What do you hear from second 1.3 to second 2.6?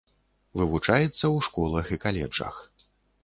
школах і каледжах.